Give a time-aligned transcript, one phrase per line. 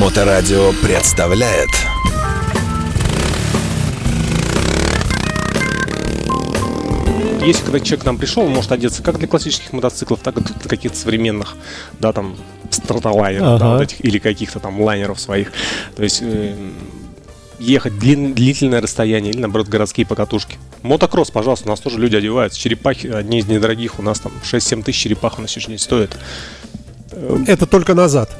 [0.00, 1.70] Моторадио представляет
[7.44, 10.40] Если когда человек к нам пришел, он может одеться как для классических мотоциклов, так и
[10.40, 11.56] для каких-то современных,
[12.00, 12.34] да, там,
[12.70, 13.58] стратолайнеров, Ага.
[13.58, 15.52] да, вот этих, или каких-то там лайнеров своих.
[15.94, 16.56] То есть э,
[17.60, 20.56] ехать длин- длительное расстояние или, наоборот, городские покатушки.
[20.82, 22.58] Мотокросс, пожалуйста, у нас тоже люди одеваются.
[22.58, 26.16] Черепахи, одни из недорогих, у нас там 6-7 тысяч черепах на сегодняшний день стоит.
[27.46, 28.30] Это только назад.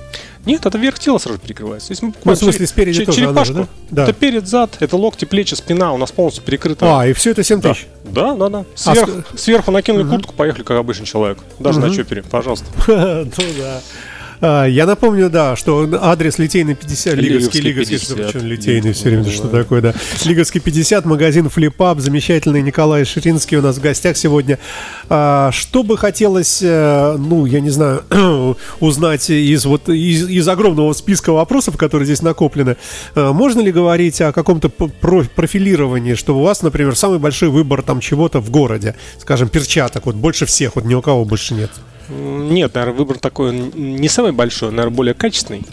[0.45, 1.93] Нет, это верх тела сразу перекрывается.
[1.93, 3.73] Есть мы Ну, в смысле, спереди тоже она же, черепашку.
[3.91, 3.97] да?
[3.97, 4.03] Да.
[4.05, 7.01] Это перед, зад, это локти, плечи, спина у нас полностью перекрыта.
[7.01, 7.87] А, и все это 7 Да, тысяч.
[8.05, 8.49] да, да.
[8.49, 8.59] да.
[8.61, 11.39] А Сверх- ск- Сверху накинули куртку, поехали как обычный человек.
[11.59, 12.67] Даже на чопере, пожалуйста.
[12.87, 13.81] Ну да.
[14.41, 18.29] А, Я напомню, да, что адрес Литейный 50, Лиговский, Лиговский Лиговский, 50.
[18.31, 19.95] что Литейный все время, что такое, да.
[20.25, 24.59] Лиговский 50, магазин Флипап, замечательный Николай Ширинский у нас в гостях сегодня.
[25.09, 28.05] А, Что бы хотелось, э, ну, я не знаю,
[28.81, 32.77] узнать из вот из, из огромного списка вопросов, которые здесь накоплены,
[33.15, 38.01] э, можно ли говорить о каком-то профилировании, что у вас, например, самый большой выбор там
[38.01, 41.71] чего-то в городе, скажем, перчаток, вот больше всех, вот ни у кого больше нет.
[42.09, 45.65] Нет, наверное, выбор такой не самый большой, наверное, более качественный,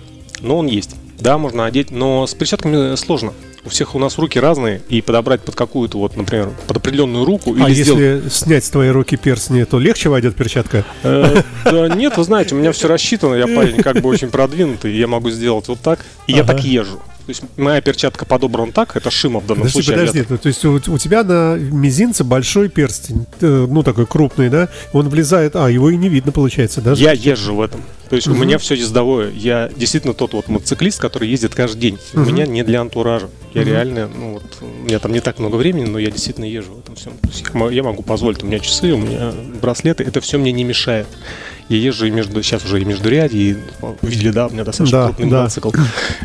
[0.42, 0.92] но он есть.
[1.20, 3.34] Да, можно одеть, но с перчатками сложно.
[3.66, 7.56] У всех у нас руки разные, и подобрать под какую-то, вот, например, под определенную руку
[7.58, 8.02] А или сделать...
[8.02, 10.84] если снять с твоей руки перстни, то легче войдет перчатка?
[11.04, 14.94] Э, Да нет, вы знаете, у меня все рассчитано, я парень как бы очень продвинутый,
[14.98, 17.00] я могу сделать вот так, и я так езжу.
[17.26, 19.96] То есть моя перчатка подобрана так, это шима в данном Подожди, случае.
[19.96, 20.32] подожди, авиатор.
[20.34, 24.70] ну, то есть у, у тебя на мизинце большой перстень, ну такой крупный, да?
[24.92, 27.02] Он влезает, а его и не видно получается, даже?
[27.02, 27.82] Я езжу в этом.
[28.10, 29.32] То есть у меня все ездовое.
[29.32, 32.00] Я действительно тот вот мотоциклист, который ездит каждый день.
[32.14, 33.30] У меня не для антуража.
[33.54, 36.74] Я реально, ну вот, у меня там не так много времени, но я действительно езжу
[36.74, 37.14] в этом всем.
[37.70, 41.08] Я я могу позволить, у меня часы, у меня браслеты, это все мне не мешает.
[41.70, 44.64] Я езжу и между, сейчас уже и между ряди, и ну, видели, да, у меня
[44.64, 45.38] достаточно Да, крупный да.
[45.44, 45.72] мотоцикл.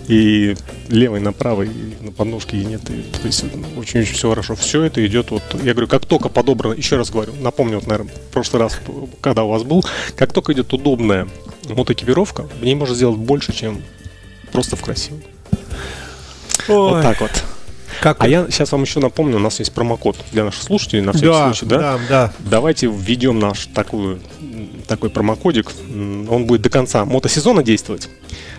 [0.08, 0.56] И
[0.88, 1.68] левый направо, и
[2.00, 2.82] на подножке, и нет.
[2.90, 3.44] И, то есть
[3.76, 4.54] очень-очень все хорошо.
[4.56, 8.12] Все это идет вот, я говорю, как только подобрано, еще раз говорю, напомню, вот, наверное,
[8.12, 8.78] в прошлый раз,
[9.20, 9.84] когда у вас был,
[10.16, 11.28] как только идет удобная
[11.68, 13.82] мотоэкипировка, в ней можно сделать больше, чем
[14.52, 15.22] просто в красивом.
[16.66, 17.30] Вот Ой, так вот.
[18.00, 18.22] Как...
[18.22, 21.28] А я сейчас вам еще напомню, у нас есть промокод для наших слушателей на всякий
[21.28, 21.78] да, случай, да?
[21.78, 22.32] да, да.
[22.38, 24.20] Давайте введем наш такую,
[24.86, 25.70] такой промокодик.
[26.28, 28.08] Он будет до конца мотосезона действовать.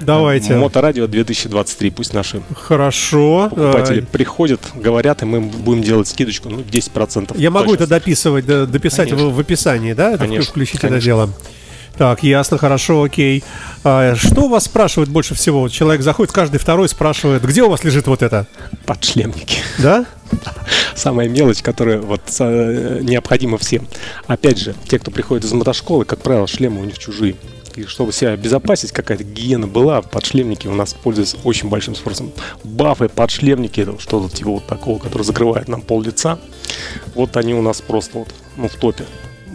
[0.01, 0.55] Давайте.
[0.55, 1.91] Моторадио 2023.
[1.91, 3.49] Пусть наши Хорошо.
[3.49, 7.38] покупатели Э, приходят, говорят, и мы будем делать скидочку, ну, 10%.
[7.38, 7.83] Я могу точно.
[7.83, 9.29] это дописывать, дописать в, Конечно.
[9.35, 10.11] в описании, да?
[10.11, 11.05] Это Конечно, включить это конечно.
[11.05, 11.29] дело.
[11.99, 13.43] Так, ясно, хорошо, окей.
[13.83, 15.67] А, что вас спрашивают больше всего?
[15.67, 18.47] Человек заходит, каждый второй спрашивает, где у вас лежит вот это?
[18.85, 19.57] Подшлемники.
[19.79, 20.05] Да?
[20.95, 23.85] Самая мелочь, которая вот э, необходима всем.
[24.27, 27.35] Опять же, те, кто приходит из мотошколы, как правило, шлемы у них чужие.
[27.75, 32.31] И чтобы себя обезопасить, какая-то гигиена была, подшлемники у нас пользуются очень большим спросом.
[32.63, 36.39] Бафы, подшлемники, это что-то типа вот такого, который закрывает нам пол лица.
[37.13, 39.03] Вот они у нас просто вот, ну, в топе.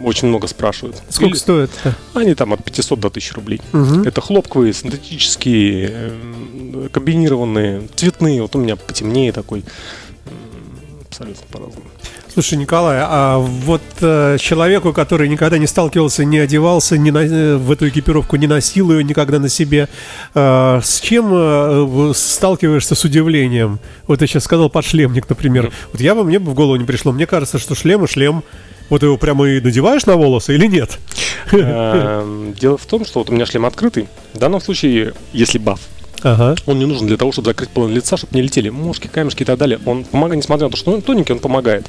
[0.03, 1.01] Очень много спрашивают.
[1.09, 1.71] Сколько Или- стоит?
[2.13, 3.61] Они там от 500 до 1000 рублей.
[3.71, 4.03] Мгм.
[4.03, 8.41] Это хлопковые, синтетические, эм, комбинированные, цветные.
[8.41, 9.63] Вот у меня потемнее такой.
[11.07, 11.85] Абсолютно по-разному.
[12.33, 17.55] Слушай, Николай, а вот э, человеку, который никогда не сталкивался, не одевался не на- э,
[17.55, 19.87] в эту экипировку, не носил ее никогда на себе,
[20.33, 23.79] э, с чем э, сталкиваешься с удивлением?
[24.07, 25.71] Вот ты сейчас сказал подшлемник, например.
[25.93, 27.13] Вот я бы, мне бы в голову не пришло.
[27.13, 28.43] Мне кажется, что шлем и шлем.
[28.89, 30.99] Вот его прямо и надеваешь на волосы или нет?
[31.51, 34.07] Эм, Дело в том, что вот у меня шлем открытый.
[34.33, 35.79] В данном случае, если баф,
[36.21, 36.55] Ага.
[36.65, 39.45] он не нужен для того, чтобы закрыть половину лица, чтобы не летели мушки, камешки и
[39.45, 39.79] так далее.
[39.85, 41.85] Он помогает, несмотря на то, что он тоненький, он помогает.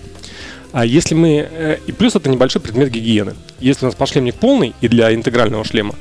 [0.73, 1.49] А если мы...
[1.51, 3.35] э, И плюс это небольшой предмет гигиены.
[3.61, 5.95] Если у нас подшлемник полный и для интегрального шлема,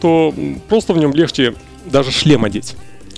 [0.00, 0.34] то
[0.68, 1.54] просто в нем легче
[1.86, 2.76] даже шлем одеть.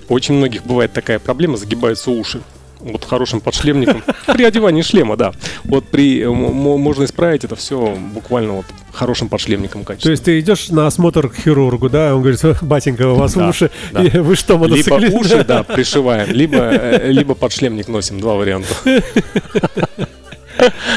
[0.09, 2.41] У очень многих бывает такая проблема, загибаются уши.
[2.81, 4.03] Вот хорошим подшлемником.
[4.27, 5.33] При одевании шлема, да.
[5.65, 6.21] Вот при...
[6.23, 10.11] э, Можно исправить это все буквально вот хорошим подшлемником То качественно.
[10.13, 13.71] есть ты идешь на осмотр к хирургу, да, он говорит, батенька, у вас Да, уши,
[13.93, 14.03] да.
[14.03, 15.15] И вы что, Либо мотоциклист?
[15.15, 18.69] уши, да, пришиваем, либо, э, либо подшлемник носим, два варианта.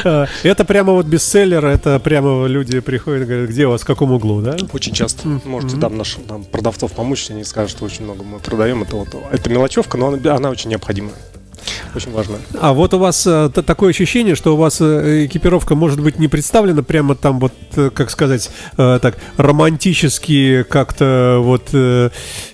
[0.04, 3.84] А, Это прямо вот бестселлер, это прямо люди приходят и говорят, где у вас, в
[3.84, 4.56] каком углу, да?
[4.72, 5.28] Очень часто.
[5.44, 8.82] Можете там нашим там, продавцов помочь, они скажут, что очень много мы продаем.
[8.82, 11.10] Это, вот, это мелочевка, но она, она очень необходима.
[11.94, 12.38] Очень важно.
[12.60, 16.28] А вот у вас э, такое ощущение, что у вас э, экипировка может быть не
[16.28, 22.10] представлена прямо там вот, э, как сказать, э, так романтически, как-то вот э,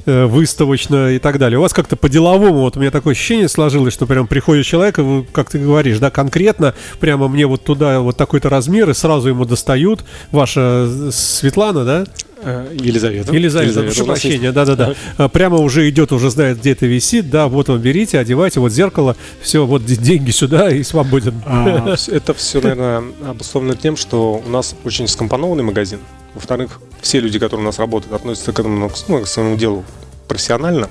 [0.06, 1.58] э, выставочно и так далее.
[1.58, 5.26] У вас как-то по-деловому, вот у меня такое ощущение сложилось, что прям приходит человек, и
[5.32, 9.44] как ты говоришь, да, конкретно, прямо мне вот туда вот такой-то размер, и сразу ему
[9.44, 10.04] достают.
[10.30, 12.04] Ваша Светлана, да?
[12.42, 13.32] Э, Елизавета.
[13.32, 14.94] Елизавета, прошу у нас есть- прощения, да-да-да.
[15.16, 17.30] А, Прямо уже идет, уже знает, где это висит.
[17.30, 19.16] Да, вот он, берите, одевайте, вот зеркало.
[19.40, 21.34] Все, вот деньги сюда и свободен.
[21.46, 26.00] А, Это все, наверное, обусловлено тем, что у нас очень скомпонованный магазин.
[26.34, 29.84] Во-вторых, все люди, которые у нас работают, относятся к этому, ну, к своему делу
[30.28, 30.90] профессионально.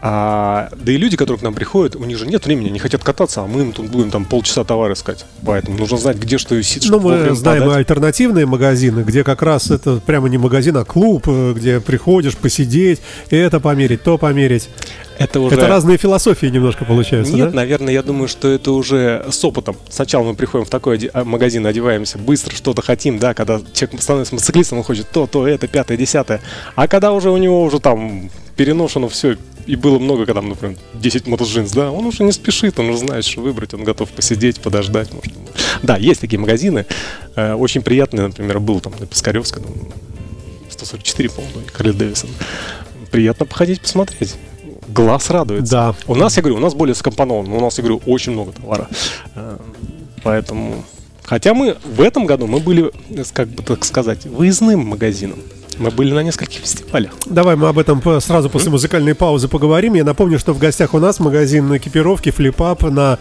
[0.00, 3.02] А, да и люди, которые к нам приходят, у них же нет времени, не хотят
[3.02, 5.24] кататься, а мы им тут будем там полчаса товар искать.
[5.44, 7.78] Поэтому нужно знать, где что висит, Ну, мы знаем подать.
[7.78, 13.00] альтернативные магазины, где как раз это прямо не магазин, а клуб, э, где приходишь посидеть,
[13.30, 14.68] это померить, то померить.
[15.18, 15.56] Это уже...
[15.56, 17.56] Это разные философии немножко получаются, Нет, да?
[17.56, 19.76] наверное, я думаю, что это уже с опытом.
[19.90, 24.00] Сначала мы приходим в такой оде- а, магазин, одеваемся, быстро что-то хотим, да, когда человек
[24.00, 26.40] становится мотоциклистом, он хочет то, то, это, пятое, десятое.
[26.76, 29.36] А когда уже у него уже там переношено все,
[29.68, 33.24] и было много, когда, например, 10 мотоджинс, да, он уже не спешит, он уже знает,
[33.26, 35.12] что выбрать, он готов посидеть, подождать.
[35.12, 35.32] Может.
[35.82, 36.86] Да, есть такие магазины.
[37.36, 39.74] Э, Очень приятный, например, был там на Пискаревской, ну,
[40.70, 42.30] 144, по-моему, Харли Дэвисон.
[43.10, 44.36] Приятно походить, посмотреть.
[44.88, 45.70] Глаз радуется.
[45.70, 45.94] Да.
[46.06, 47.54] У нас, я говорю, у нас более скомпоновано.
[47.54, 48.88] У нас, я говорю, очень много товара.
[49.34, 49.58] Э,
[50.22, 50.82] Поэтому...
[51.24, 55.40] Хотя мы в этом году мы были, э, как бы так сказать, выездным магазином.
[55.78, 57.12] Мы были на нескольких фестивалях.
[57.26, 59.94] Давай мы об этом по- сразу после музыкальной паузы поговорим.
[59.94, 63.18] Я напомню, что в гостях у нас магазин экипировки флипап на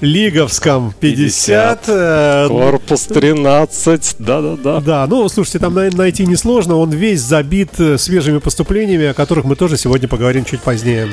[0.00, 1.84] Лиговском 50.
[1.88, 4.80] э, Корпус 13, да-да-да.
[4.80, 6.76] Да, ну, слушайте, там най- найти несложно.
[6.76, 11.08] Он весь забит э, свежими поступлениями, о которых мы тоже сегодня поговорим чуть позднее.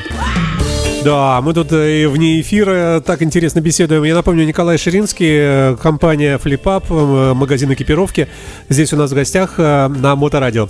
[1.06, 4.02] Да, мы тут э, и вне эфира так интересно беседуем.
[4.06, 8.28] Я напомню, Николай Ширинский, э, компания FlipUp, э, магазин экипировки.
[8.70, 10.68] Здесь у нас в гостях на Моторадио.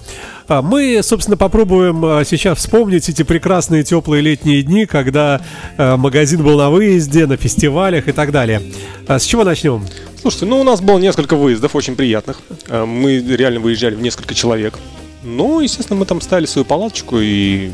[0.49, 5.39] А Мы, собственно, попробуем сейчас вспомнить эти прекрасные теплые летние дни, когда
[5.77, 8.61] магазин был на выезде, на фестивалях и так далее.
[9.07, 9.85] А С чего начнем?
[10.19, 12.41] Слушайте, ну у нас было несколько выездов очень приятных.
[12.69, 14.79] Мы реально выезжали в несколько человек.
[15.23, 17.71] Ну, естественно, мы там ставили свою палаточку и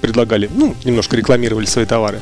[0.00, 2.20] предлагали, ну, немножко рекламировали свои товары.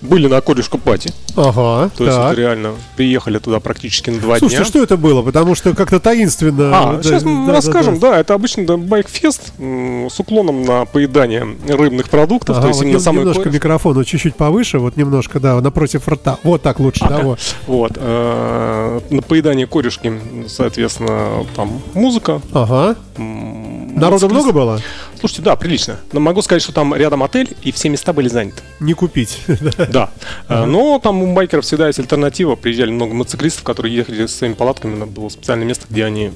[0.00, 1.12] Были на корюшку пати.
[1.36, 2.32] Ага, То есть так.
[2.32, 4.68] это реально приехали туда практически на два Слушайте, дня.
[4.68, 5.22] что это было?
[5.22, 6.70] Потому что как-то таинственно.
[6.76, 8.10] А, Да, сейчас да, мы да, расскажем, да.
[8.10, 12.82] да, это обычно да, байкфест с уклоном на поедание рыбных продуктов, Ага, то есть вот
[12.86, 13.54] именно нем- самый немножко кореш.
[13.54, 16.36] микрофона чуть-чуть повыше, вот немножко, да, напротив рта.
[16.42, 17.38] Вот так лучше, да, вот.
[17.68, 20.12] Вот, э, на поедание корюшки,
[20.48, 22.42] соответственно, там музыка.
[22.52, 22.96] Ага.
[23.16, 24.80] мотоциклист- много было?
[25.22, 26.00] Слушайте, да, прилично.
[26.10, 28.60] Но могу сказать, что там рядом отель, и все места были заняты.
[28.80, 29.38] Не купить.
[29.92, 30.10] Да.
[30.48, 32.56] Э, Но там у байкеров всегда есть альтернатива.
[32.56, 35.04] Приезжали много мотоциклистов, которые ехали со своими палатками.
[35.04, 36.32] Было специальное место, где они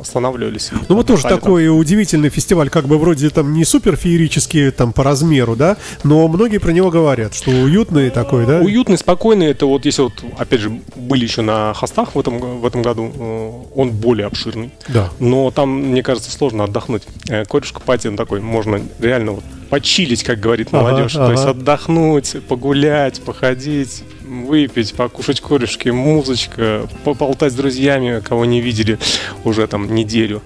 [0.00, 0.70] останавливались.
[0.88, 1.32] Ну вот тоже там.
[1.32, 6.28] такой удивительный фестиваль, как бы вроде там не супер феерический там по размеру, да, но
[6.28, 8.60] многие про него говорят, что уютный такой, да?
[8.60, 9.46] Уютный, спокойный.
[9.46, 13.10] Это вот если вот, опять же, были еще на хостах в этом, в этом году,
[13.14, 14.70] э, он более обширный.
[14.86, 15.10] Да.
[15.18, 17.02] Но там, мне кажется, сложно отдохнуть.
[17.28, 21.12] Э, Корешка пати он такой, можно реально вот почилить, как говорит Ага, молодежь.
[21.14, 21.52] То есть ага.
[21.52, 28.98] отдохнуть, погулять, походить, выпить, покушать корешки, музычка, поболтать с друзьями, кого не видели
[29.44, 30.42] уже там неделю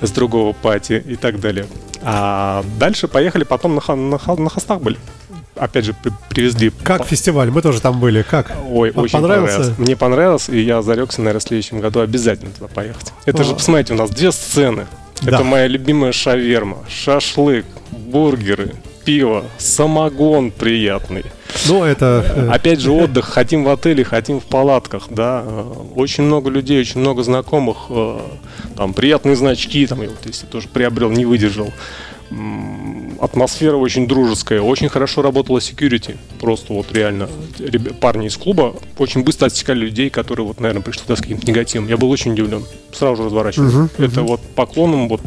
[0.00, 1.66] с другого пати и так далее.
[2.02, 4.96] А дальше поехали потом на, на, на хостах были.
[5.56, 7.50] Опять же, при- привезли Как фестиваль?
[7.50, 8.22] Мы тоже там были.
[8.22, 8.52] Как?
[8.70, 9.54] Ой, А, очень понравился?
[9.56, 9.78] понравилось.
[9.78, 13.12] Мне понравилось, и я зарекся, наверное, в следующем году обязательно туда поехать.
[13.24, 13.54] Это же, А.
[13.54, 14.86] посмотрите, у нас две сцены.
[15.22, 15.36] Да.
[15.36, 18.74] Это моя любимая шаверма, шашлык, бургеры,
[19.04, 21.24] пиво, самогон приятный.
[21.68, 22.24] Ну, это...
[22.36, 23.24] э, Опять же, отдых.
[23.26, 25.42] Хотим в отеле, хотим в палатках, да.
[25.44, 27.86] Э, Очень много людей, очень много знакомых.
[27.88, 28.18] э,
[28.76, 31.72] Там приятные значки, там, я вот если тоже приобрел, не выдержал.
[33.20, 36.16] Атмосфера очень дружеская, очень хорошо работала security.
[36.40, 37.28] Просто вот реально
[38.00, 41.88] парни из клуба очень быстро отсекали людей, которые вот, наверное, пришли туда с каким-то негативом.
[41.88, 42.64] Я был очень удивлен.
[42.92, 43.72] Сразу же разворачиваюсь.
[43.72, 45.22] Мгм, Это вот поклоном вот...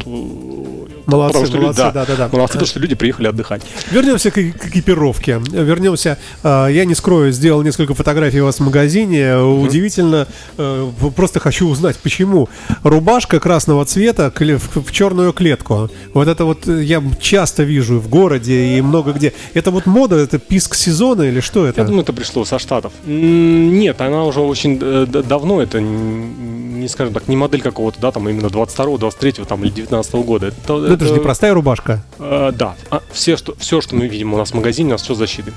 [1.06, 2.28] э, Молодцы, потому что люди- молодцы, да, да-да-да.
[2.32, 3.62] Молодцы, потому что люди приехали отдыхать.
[3.90, 5.40] Вернемся к, к экипировке.
[5.50, 6.18] Вернемся.
[6.42, 9.36] а, Я не скрою, сделал несколько фотографий у вас в магазине.
[9.38, 10.26] Удивительно.
[10.58, 12.48] э, Просто хочу узнать, почему.
[12.82, 15.88] Рубашка красного цвета в, в черную клетку.
[16.14, 19.32] Вот это вот э, я часто вижу в городе и много где.
[19.54, 21.80] Это вот мода, это писк сезона или что это?
[21.80, 22.92] Я думаю, это пришло со Штатов.
[23.06, 28.28] Нет, она уже очень э, давно, это не, скажем так, не модель какого-то, да, там
[28.28, 30.46] именно 22-го, 23-го там, или 19 года.
[30.48, 32.02] Это, Ну, это же не простая рубашка.
[32.18, 35.02] Э, да, А все что, все, что мы видим у нас в магазине, у нас
[35.02, 35.52] все защиты.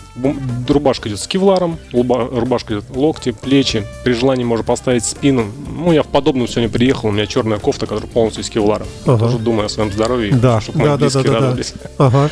[0.68, 3.86] Рубашка идет с кевларом, рубашка идет локти, плечи.
[4.04, 5.46] При желании можно поставить спину.
[5.76, 8.86] Ну, я в подобном сегодня приехал, у меня черная кофта, которая полностью из кевлара.
[9.06, 9.18] Ага.
[9.18, 11.46] Тоже думаю о своем здоровье, Да, чтобы мои да, близкие да, да, да.
[11.46, 11.74] радовались.
[11.98, 12.30] Ага.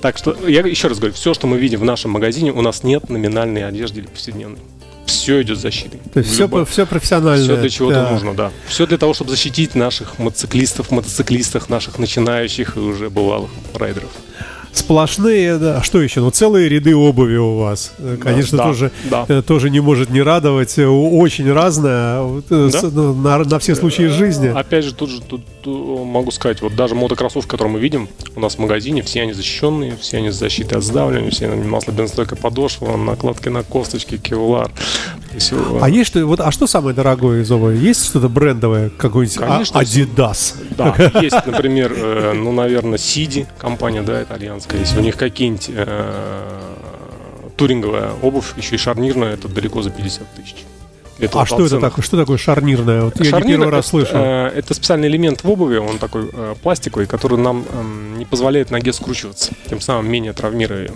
[0.00, 2.82] Так что, я еще раз говорю, все, что мы видим в нашем магазине, у нас
[2.84, 4.58] нет номинальной одежды или повседневной.
[5.06, 6.00] Все идет защитой.
[6.12, 7.44] То есть все, все профессионально.
[7.44, 8.10] Все для чего-то Да.
[8.10, 8.52] нужно, да.
[8.68, 14.10] Все для того, чтобы защитить наших мотоциклистов, мотоциклистов, наших начинающих и уже бывалых райдеров.
[14.74, 15.78] Сплошные, да.
[15.78, 16.20] А что еще?
[16.20, 17.92] Ну, целые ряды обуви у вас.
[18.20, 19.24] Конечно, да, тоже, да.
[19.28, 20.76] э, тоже не может не радовать.
[20.78, 22.20] Э, Очень разное.
[22.50, 22.80] Э, Да.
[22.80, 24.48] с- ну, на, на все случаи жизни.
[24.48, 28.56] Опять же, тут же тут, могу сказать, вот даже мотокроссовки, которые мы видим у нас
[28.56, 32.96] в магазине, все они защищенные, все они с защитой от сдавливания, все они масло-бензостойкая подошва,
[32.96, 34.70] накладки на косточки, кевлар.
[35.34, 35.78] И всё.
[35.80, 37.76] А есть что, вот, а что самое дорогое из обуви?
[37.78, 40.54] Есть что-то брендовое, какой-нибудь А- Конечно, Adidas?
[40.76, 44.63] Да, есть, например, ну, наверное, Сиди, компания, да, итальянская.
[44.72, 46.60] Если у них какие-нибудь э,
[47.56, 50.64] туринговая обувь, еще и шарнирная, это далеко за 50 тысяч.
[51.18, 52.02] Это А что это такое?
[52.02, 53.02] Что такое шарнирное?
[53.02, 54.12] Вот я не первый раз это, слышу.
[54.14, 58.70] э, это специальный элемент в обуви, он такой э, пластиковый, который нам эм, не позволяет
[58.70, 60.92] ноге скручиваться, тем самым менее травмируя ее.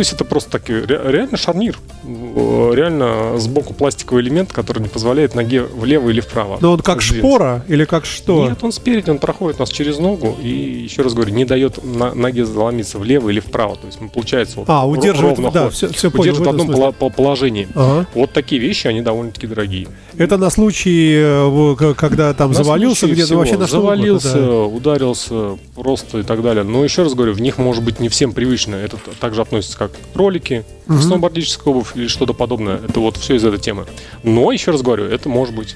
[0.00, 4.88] То есть это просто таки ре- реально шарнир, Э, реально сбоку пластиковый элемент, который не
[4.88, 6.56] позволяет ноге влево или вправо.
[6.62, 7.28] Но он как сдвинуться.
[7.28, 8.48] шпора или как что?
[8.48, 12.14] Нет, он спереди, он проходит нас через ногу и, еще раз говорю, не дает на-
[12.14, 13.76] ноге заломиться влево или вправо.
[13.76, 15.74] То есть, мы, получается, вот А, удерживает, ровно да, ходит.
[15.74, 16.92] все, все удерживает в одном смысле.
[16.92, 17.68] по- положении.
[17.74, 18.06] Ага.
[18.14, 19.88] Вот такие вещи, они довольно-таки дорогие.
[20.16, 24.62] Это на случай, э, когда там На завалился где-то, вообще на угодно, Завалился, да.
[24.64, 26.64] ударился просто и так далее.
[26.64, 28.74] Но еще раз говорю, в них может быть не всем привычно.
[28.76, 31.02] Это также относится как ролики, Мгм.
[31.02, 32.76] сноубордическая обувь или что-то подобное.
[32.88, 33.86] Это вот все из этой темы.
[34.24, 35.74] Но, еще раз говорю, это может быть...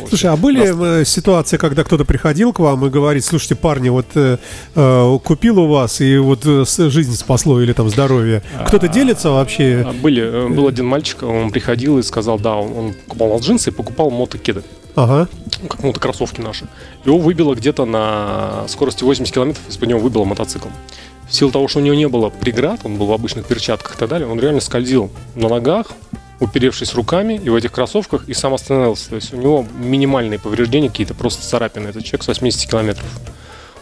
[0.00, 3.54] Вот, Слушай, а были нас- э, ситуации, когда кто-то приходил к вам и говорит, слушайте,
[3.54, 4.38] парни, вот э,
[4.74, 8.42] э, купил у вас и вот э, жизнь спасло или там здоровье.
[8.66, 9.84] Кто-то делится вообще?
[9.86, 13.42] А, Были, был один мальчик, он приходил и сказал, да, он, он покупал у нас
[13.46, 14.62] джинсы и покупал мотокеды,
[14.94, 15.28] Ага.
[15.68, 16.66] как мотокроссовки наши.
[17.04, 20.68] Его выбило где-то на скорости 80 километров, из-под него выбило мотоцикл.
[21.30, 23.98] В силу того, что у него не было преград, он был в обычных перчатках и
[23.98, 25.92] так далее, он реально скользил на ногах,
[26.40, 29.10] уперевшись руками и в этих кроссовках, и сам остановился.
[29.10, 31.88] То есть у него минимальные повреждения какие-то, просто царапины.
[31.88, 33.06] Этот человек с 80 километров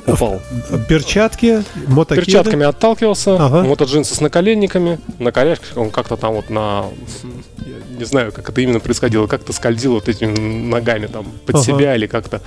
[0.07, 0.41] упал.
[0.89, 2.27] Перчатки, мотокеды.
[2.27, 3.63] Перчатками отталкивался, Ага.
[3.65, 6.85] мотоджинсы с наколенниками, на колясках он как-то там вот на...
[7.65, 11.65] Я не знаю, как это именно происходило, как-то скользил вот этими ногами там под Ага.
[11.65, 12.43] себя или как-то.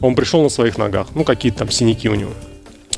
[0.00, 2.30] Он пришел на своих ногах, ну какие-то там синяки у него.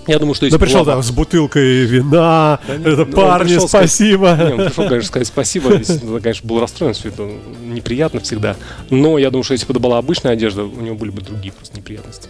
[0.08, 2.58] Я думаю, что если Ну, пришел была- там с бутылкой вина.
[2.66, 4.36] Да это он парни, пришел сказать- спасибо.
[4.36, 5.72] Не, он пришел, конечно, сказать спасибо.
[5.74, 7.30] Естественно, конечно, был расстроен, все это
[7.64, 8.56] неприятно всегда.
[8.90, 11.52] Но я думаю, что если бы это была обычная одежда, у него были бы другие
[11.52, 12.28] просто неприятности.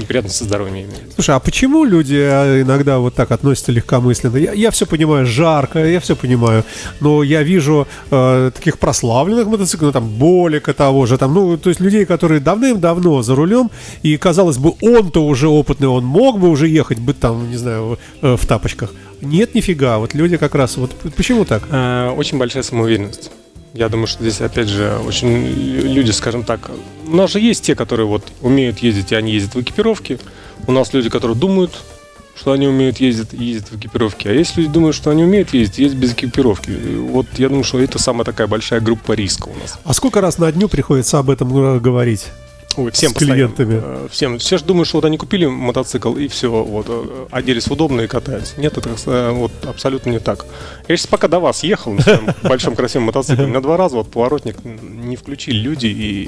[0.00, 1.12] Неприятности со здоровьем, я имею в виду.
[1.14, 4.36] Слушай, а почему люди а, иногда вот так относятся легкомысленно?
[4.36, 6.64] Я, я все понимаю, жарко, я все понимаю,
[7.00, 11.70] но я вижу э, таких прославленных мотоциклов, ну, там, Болика того же, там, ну, то
[11.70, 13.70] есть людей, которые давным-давно за рулем,
[14.02, 17.98] и, казалось бы, он-то уже опытный, он мог бы уже ехать, быть там, не знаю,
[18.22, 18.92] э, в тапочках.
[19.20, 21.62] Нет, нифига, вот люди как раз, вот почему так?
[21.70, 23.30] Э, Очень большая самоуверенность.
[23.74, 26.70] Я думаю, что здесь, опять же, очень лю- люди, скажем так,
[27.06, 30.18] у нас же есть те, которые вот умеют ездить, и они ездят в экипировке.
[30.66, 31.70] У нас люди, которые думают,
[32.34, 34.30] что они умеют ездить, ездят в экипировке.
[34.30, 36.70] А есть люди, думают, что они умеют ездить, ездят без экипировки.
[36.70, 39.78] И Вот я думаю, что это самая такая большая группа риска у нас.
[39.84, 42.26] А сколько раз на дню приходится об этом э, говорить?
[42.80, 43.52] Ой, всем С постоянно.
[43.54, 43.80] клиентами.
[43.82, 44.38] Э, Всем.
[44.38, 48.06] Все же думают, что вот они купили мотоцикл и все, вот, э, оделись удобно и
[48.06, 48.58] катаются.
[48.60, 50.46] Нет, это э, вот абсолютно не так.
[50.88, 54.10] Я сейчас пока до вас ехал на своем большом красивом мотоцикле, на два раза вот
[54.10, 56.24] поворотник не включили люди и,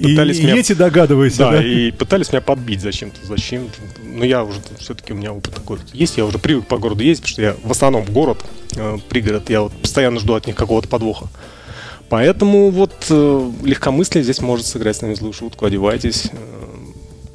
[0.00, 0.56] и пытались и меня...
[0.56, 1.64] эти догадывайся, Да, да?
[1.64, 3.18] и пытались меня подбить зачем-то.
[3.26, 3.68] Зачем?
[4.02, 6.16] Но я уже все-таки у меня опыт такой есть.
[6.16, 8.44] Я уже привык по городу ездить, потому что я в основном в город,
[9.10, 11.26] пригород, я вот постоянно жду от них какого-то подвоха.
[12.08, 15.66] Поэтому вот э, легкомыслие здесь может сыграть с нами злую шутку.
[15.66, 16.36] Одевайтесь э,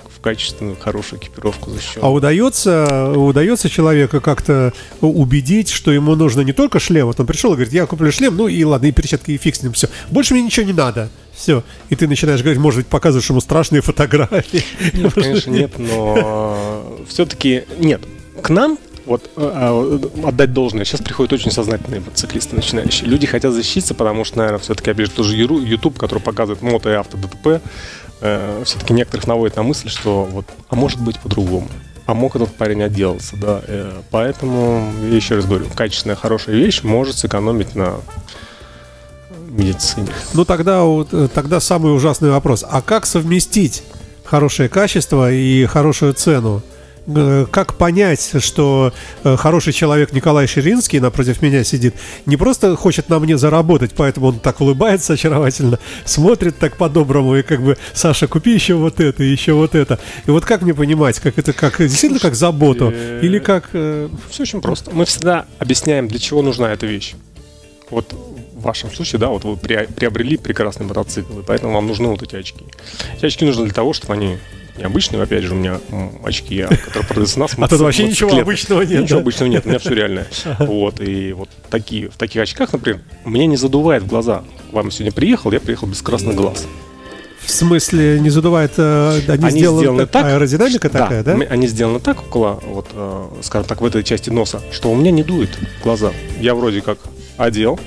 [0.10, 2.06] в качественную, хорошую экипировку защищенную.
[2.06, 7.06] А удается, удается человека как-то убедить, что ему нужно не только шлем.
[7.06, 9.56] Вот он пришел и говорит, я куплю шлем, ну и ладно, и перчатки, и фиг
[9.56, 9.89] с ним, все.
[10.10, 11.10] Больше мне ничего не надо.
[11.34, 11.63] Все.
[11.89, 14.63] И ты начинаешь говорить, может быть, показываешь ему страшные фотографии.
[14.94, 18.01] Нет, конечно, нет, но все-таки нет.
[18.42, 20.86] К нам вот э, э, отдать должное.
[20.86, 23.10] Сейчас приходят очень сознательные мотоциклисты начинающие.
[23.10, 26.94] Люди хотят защититься, потому что, наверное, все-таки, опять же, тоже YouTube, который показывает мото и
[26.94, 27.62] авто ДТП,
[28.64, 31.68] все-таки некоторых наводит на мысль, что вот, а может быть по-другому.
[32.06, 33.62] А мог этот парень отделаться, да.
[33.66, 37.96] Э, Поэтому, я еще раз говорю, качественная, хорошая вещь может сэкономить на
[39.48, 40.10] медицине.
[40.34, 42.66] Ну тогда, э, тогда самый ужасный вопрос.
[42.70, 43.84] А как совместить
[44.26, 46.62] хорошее качество и хорошую цену?
[47.06, 48.94] Э, Как понять, что
[49.24, 51.96] э, хороший человек Николай Ширинский напротив меня сидит,
[52.26, 57.42] не просто хочет на мне заработать, поэтому он так улыбается очаровательно, смотрит так по-доброму и
[57.44, 60.00] как бы, Саша, купи еще вот это, еще вот это.
[60.28, 63.70] И вот как мне понимать, как это, как действительно как заботу э, или как...
[63.74, 64.92] э, Все очень просто.
[64.92, 67.16] Мы всегда объясняем, для чего нужна эта вещь.
[67.90, 68.14] Вот
[68.56, 72.38] вашем случае, да, вот вы при- приобрели прекрасный мотоцикл, и поэтому вам нужны вот эти
[72.38, 72.64] очки.
[73.18, 74.38] Эти очки нужны для того, чтобы они
[74.77, 75.80] необычные, опять же, у меня
[76.24, 77.51] очки, а, которые продаются у нас.
[77.58, 79.22] А тут вообще ничего обычного нет, Ничего да?
[79.24, 80.27] обычного нет, у меня все реальное.
[80.60, 84.44] Вот, и вот такие, в таких очках, например, мне не задувает в глаза.
[84.72, 86.65] Вам сегодня приехал, я приехал без красных глаз.
[87.46, 91.34] В смысле, не задувает, э, они, Они сделаны, сделаны так, аэродинамика что- такая, да?
[91.34, 94.96] м- Они сделаны так около, вот, э, скажем так, в этой части носа, что у
[94.96, 95.50] меня не дует
[95.84, 96.12] глаза.
[96.39, 97.00] Я вроде как
[97.36, 97.80] одел,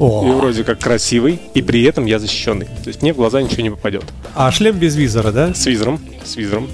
[0.00, 0.26] О.
[0.26, 2.66] и вроде как красивый, и при этом я защищенный.
[2.66, 4.04] То есть мне в глаза ничего не попадет.
[4.34, 5.54] А шлем без визора, да?
[5.54, 6.68] С визором, с визором.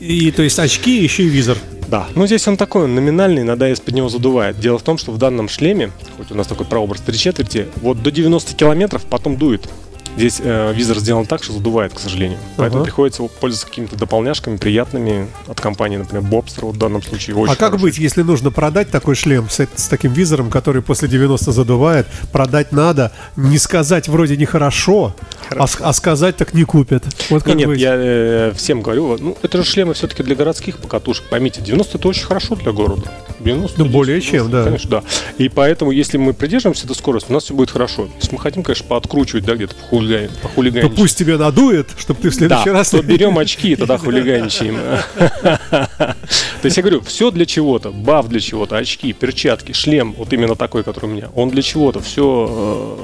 [0.00, 1.56] И то есть очки, еще и визор.
[1.88, 2.08] Да.
[2.16, 4.58] Ну, здесь он такой, он номинальный, иногда из-под него задувает.
[4.58, 8.02] Дело в том, что в данном шлеме, хоть у нас такой прообраз три четверти, вот
[8.02, 9.68] до 90 километров потом дует.
[10.16, 12.38] Здесь э, визор сделан так, что задувает, к сожалению.
[12.56, 12.84] Поэтому Ага.
[12.86, 17.36] приходится пользоваться какими-то дополняшками приятными от компании, например, Bobster вот в данном случае.
[17.36, 17.82] Очень а как хороший.
[17.82, 22.06] быть, если нужно продать такой шлем с, с таким визором, который после 90 задувает?
[22.32, 25.14] Продать надо, не сказать вроде нехорошо,
[25.50, 27.04] а, с- а сказать так не купят.
[27.28, 27.80] Вот как Не, нет, быть?
[27.80, 31.26] я э, всем говорю, ну, это же шлемы все-таки для городских покатушек.
[31.28, 33.02] Поймите, 90 это очень хорошо для города.
[33.40, 34.64] 90, Ну, более чем, да.
[34.64, 35.02] Конечно, да.
[35.36, 38.08] И поэтому, если мы придерживаемся этой скорости, у нас все будет хорошо.
[38.18, 39.74] Если мы хотим, конечно, пооткручивать, да, где-то
[40.06, 40.96] похулиган- То похулиганить.
[40.96, 42.90] пусть тебя надует, чтобы ты в следующий да, раз...
[42.90, 44.76] то берем очки и тогда хулиганичаем.
[45.16, 46.16] То
[46.64, 47.90] есть я говорю, все для чего-то.
[47.90, 51.28] Баф для чего-то, очки, перчатки, шлем, вот именно такой, который у меня.
[51.34, 52.00] Он для чего-то.
[52.00, 52.98] Все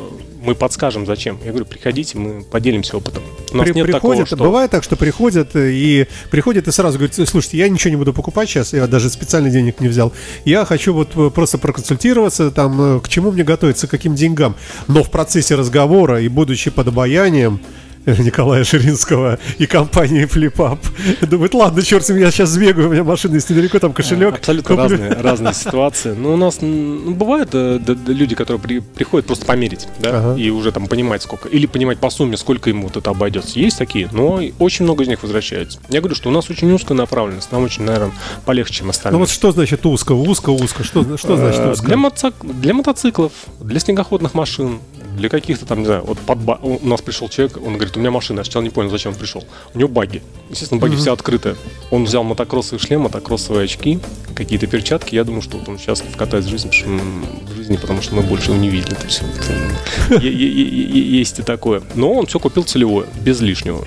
[0.44, 1.38] мы подскажем, зачем.
[1.44, 3.22] Я говорю, приходите, мы поделимся опытом.
[3.52, 4.36] У нас При- нет такого, приходят, что...
[4.36, 8.12] бывает так, что приходят э, и приходят и сразу говорят, слушайте, я ничего не буду
[8.12, 10.12] покупать сейчас, я даже специально денег не взял.
[10.44, 14.56] Я хочу вот э, просто проконсультироваться, там, э, к чему мне готовиться, к каким деньгам.
[14.88, 17.81] Но в процессе разговора и будучи под обаянием э,
[18.18, 20.78] Николая Ширинского и компании FlipUp.
[21.26, 24.34] Думает, ладно, черт с ним, я сейчас сбегаю, у меня машина есть недалеко, там кошелек.
[24.36, 24.88] Абсолютно куплю».
[24.98, 26.12] разные, разные ситуации.
[26.12, 30.10] Но у нас ну, бывают э, д- д- люди, которые при- приходят просто померить, да,
[30.18, 30.40] Ага.
[30.40, 33.58] и уже там понимать сколько, или понимать по сумме, сколько ему вот это обойдется.
[33.58, 35.78] Есть такие, но очень много из них возвращаются.
[35.88, 38.12] Я говорю, что у нас очень узкая направленность, нам очень, наверное,
[38.44, 39.20] полегче, чем Ну остальным.
[39.20, 40.12] вот что значит узко?
[40.12, 40.82] Узко, узко.
[40.82, 41.86] Что, что значит Э, узко?
[41.86, 44.78] Для, мотоцик- для мотоциклов, для снегоходных машин,
[45.16, 48.00] для каких-то там, не знаю, вот под ба- у нас пришел человек, он говорит, у
[48.00, 49.44] меня машина, я сначала не понял, зачем он пришел.
[49.74, 50.22] У него баги.
[50.50, 51.56] Естественно, баги все открытые.
[51.90, 53.98] Он взял мотокроссовый шлем, мотокроссовые очки,
[54.34, 55.14] какие-то перчатки.
[55.14, 58.50] Я думаю, что вот он счастлив катает в м, в жизни, потому что мы больше
[58.50, 58.94] его не видели.
[58.94, 61.82] То есть, вот, э, Есть и такое.
[61.94, 63.84] Но он все купил целевое, без лишнего.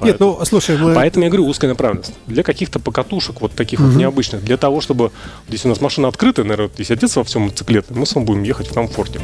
[0.00, 0.94] Нет, ну слушай, мы...
[0.94, 2.12] Поэтому я говорю узкая направленность.
[2.26, 5.10] Для каких-то покатушек, вот таких вот необычных, для того, чтобы,
[5.48, 8.42] если у нас машина открытая, наверное, если одеться во всем мотоциклете, мы с вами будем
[8.42, 9.20] ехать в комфорте.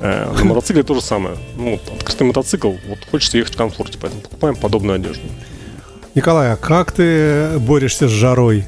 [0.00, 1.36] Э, На мотоцикле то же самое.
[1.56, 5.22] Ну, открытый мотоцикл, вот хочется ехать в комфорте, поэтому покупаем подобную одежду.
[6.14, 8.64] Николай, а как ты борешься с жарой?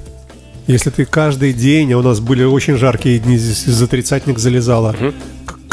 [0.66, 4.92] Если ты каждый день, а у нас были очень жаркие дни, здесь из-за тридцатник залезала.
[4.94, 5.14] К-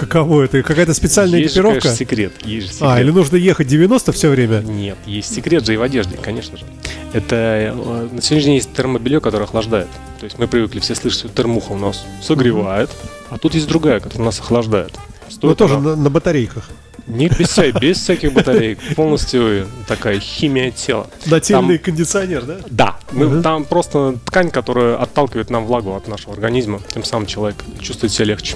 [0.06, 0.62] Каково это?
[0.64, 1.82] Какая-то специальная есть экипировка?
[1.82, 2.34] конечно, секрет.
[2.46, 2.90] Есть же секрет.
[2.92, 4.60] а, или нужно ехать 90 все время?
[4.62, 6.66] Нет, есть секрет же и в одежде, конечно же.
[7.14, 7.74] Это э,
[8.12, 9.88] на сегодняшний день есть термобелье, которое охлаждает.
[10.20, 12.90] То есть мы привыкли все слышать, что термуха у нас согревает,
[13.30, 14.94] а тут есть другая, которая нас охлаждает.
[14.96, 16.70] Ну, Стоит тоже она- на, на батарейках.
[17.08, 18.80] Не без, вся- без всяких батареек.
[18.96, 21.08] Полностью такая химия тела.
[21.26, 22.58] Нательный кондиционер, да?
[22.70, 23.44] Да, мы, Мгм.
[23.44, 26.80] там просто ткань, которая отталкивает нам влагу от нашего организма.
[26.94, 28.56] Тем самым человек чувствует себя легче.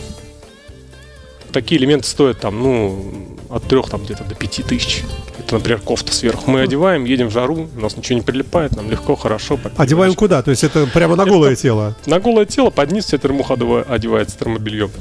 [1.52, 3.06] Такие элементы стоят там, ну,
[3.50, 5.04] от трех там где-то до пяти тысяч.
[5.40, 6.52] Это, например, кофта сверху.
[6.52, 9.58] Мы одеваем, едем в жару, у нас ничего не прилипает, нам легко, хорошо.
[9.78, 10.42] Одеваем куда?
[10.44, 11.96] То есть это прямо на Это- голое тело?
[12.06, 14.92] На голое тело под низ вся термуха одева- одевается термобельем.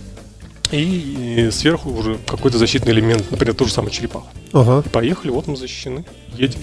[0.73, 4.27] И, и сверху уже какой-то защитный элемент, например, ту же самую черепаху.
[4.53, 4.83] Ага.
[4.91, 6.05] Поехали, вот мы защищены,
[6.37, 6.59] едем.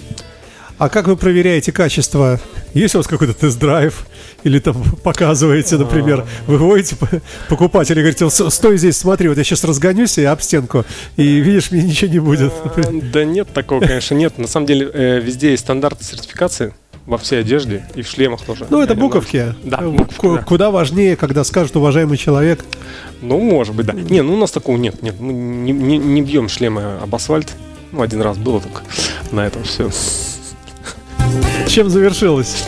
[0.78, 2.40] А как вы проверяете качество?
[2.74, 4.04] Есть у вас какой-то тест-драйв?
[4.42, 6.96] Или там показываете, например, вы выводите
[7.48, 10.84] покупателя и говорите, «Вот стой здесь, смотри, вот я сейчас разгонюсь и об стенку,
[11.16, 12.52] и видишь, мне ничего не будет.
[12.64, 12.82] А,
[13.12, 14.36] Да нет, такого, конечно, нет.
[14.38, 16.74] На самом деле, э, везде есть стандарты сертификации
[17.06, 18.66] во всей одежде и в шлемах тоже.
[18.70, 19.54] Ну, это буковки.
[19.62, 20.42] Да, Э, буковки, да.
[20.42, 22.64] Куда важнее, когда скажут уважаемый человек.
[23.22, 23.92] Ну, может быть, да.
[23.92, 25.02] Не, ну у нас такого нет.
[25.02, 27.52] Нет, мы не, не- не бьем шлемы об асфальт.
[27.92, 28.82] Ну, один раз было только
[29.32, 29.90] на этом все.
[31.68, 32.64] Чем завершилось?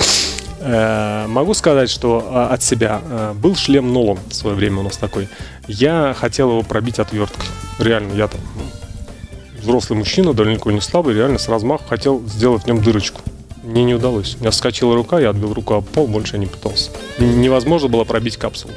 [0.61, 4.83] Э, Могу сказать, что а, от себя э, был шлем Нолан в свое время у
[4.83, 5.29] нас такой.
[5.69, 7.47] Я хотел его пробить отверткой.
[7.79, 12.67] Реально, я там ну, взрослый мужчина, далеко не слабый, реально с размаху хотел сделать в
[12.67, 13.21] нем дырочку.
[13.63, 14.37] Мне не удалось.
[14.37, 16.91] У меня скочила рука, я отбил руку об пол, больше я не пытался.
[17.19, 18.73] Невозможно было пробить капсулу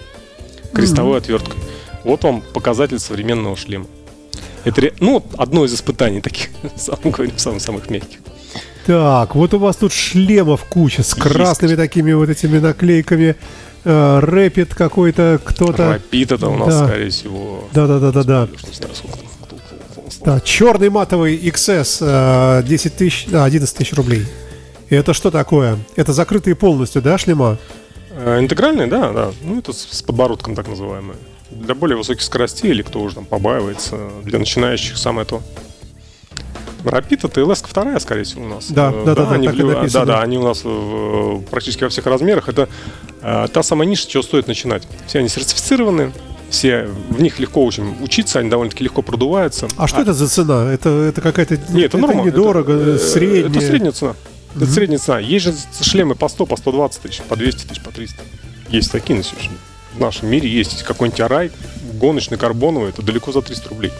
[0.73, 1.55] крестовой отверткой.
[2.03, 3.87] Вот вам показатель современного шлема.
[4.63, 8.19] Это ну, одно из испытаний таких, самых, говорим, самых, самых мягких.
[8.89, 13.35] Так, вот у вас тут шлемов куча с красными такими вот этими наклейками.
[13.85, 15.89] Э, Рэпид какой-то, кто-то.
[15.89, 16.87] Рапид это у нас, Да.
[16.87, 17.69] скорее всего.
[17.71, 18.49] Да, да, да, да, да.
[20.25, 24.25] Да, черный матовый XS, э, 10 тысяч, а, 11 тысяч рублей.
[24.89, 25.77] И это что такое?
[25.95, 27.59] Это закрытые полностью, да, шлема?
[28.09, 29.31] Э, Интегральный, да, да.
[29.43, 31.15] Ну, это с подбородком так называемый.
[31.51, 35.43] Для более высоких скоростей или кто уже там побаивается, для начинающих самое то.
[36.83, 38.71] Рапид это LS вторая, скорее всего, у нас.
[38.71, 40.05] Да, Э, да, да, да, они в написано.
[40.05, 42.49] Да, да, они у нас э, практически во всех размерах.
[42.49, 42.69] Это
[43.21, 44.87] э, та самая ниша, с чего стоит начинать.
[45.07, 46.11] Все они сертифицированы,
[46.49, 49.67] все в них легко очень учиться, они довольно-таки легко продуваются.
[49.77, 50.71] А что это за цена?
[50.71, 51.57] Это, это какая-то...
[51.69, 52.23] Нет, это норма.
[52.23, 53.49] недорого, это, э, средняя.
[53.49, 54.15] Это средняя цена.
[54.55, 55.19] Это средняя цена.
[55.19, 58.15] Есть же шлемы по 100, по 120 тысяч, по 200 тысяч, по 300.
[58.69, 59.23] Есть такие на.
[59.95, 61.51] В нашем мире есть какой-нибудь арай,
[61.93, 63.91] гоночный карбоновый, это далеко за 300 рублей.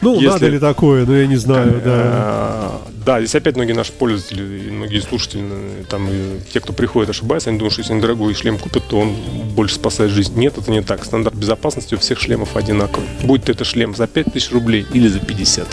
[0.00, 2.80] Ну, если- надо ли такое, ну, я не знаю, да.
[2.84, 5.42] Э, Да, здесь опять многие наши пользователи многие слушатели,
[5.88, 6.08] там,
[6.52, 9.14] те, кто приходит, ошибаются, они думают, что если они дорогой шлем купят, то он
[9.56, 10.38] больше спасает жизнь.
[10.38, 11.04] Нет, это не так.
[11.06, 13.08] Стандарт безопасности у всех шлемов одинаковый.
[13.24, 15.66] Будь то это шлем за 5000 рублей или за 50.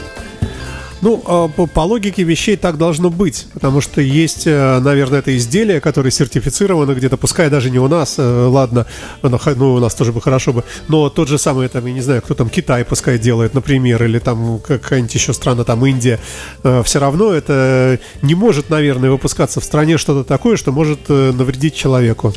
[1.06, 5.38] Ну, а, по, по логике вещей так должно быть, потому что есть, э, наверное, это
[5.38, 8.88] изделие, которое сертифицировано где-то, пускай даже не у нас, э, ладно,
[9.22, 12.24] ну, у нас тоже бы хорошо бы, но тот же самый, там, я не знаю,
[12.24, 16.20] кто там, Китай пускай делает, например, или там какая-нибудь еще страна, там, Индия,
[16.64, 21.76] все равно это не может, наверное, выпускаться в стране что-то такое, что может э, навредить
[21.76, 22.34] человеку.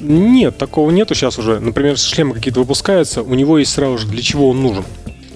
[0.00, 1.60] Нет, такого нету сейчас уже.
[1.60, 4.86] Например, шлемы какие-то выпускаются, у него есть сразу же, для чего он нужен.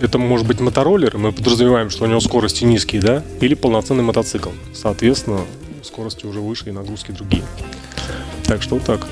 [0.00, 4.48] Это может быть мотороллер, мы подразумеваем, что у него скорости низкие, да, или полноценный мотоцикл.
[4.74, 5.40] Соответственно,
[5.82, 7.44] скорости уже выше и нагрузки другие.
[8.46, 9.06] Так что так.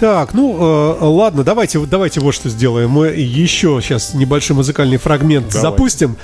[0.00, 2.88] Так, ну э, ладно, давайте, давайте вот что сделаем.
[2.88, 5.60] Мы еще сейчас небольшой музыкальный фрагмент Давай.
[5.60, 6.16] запустим.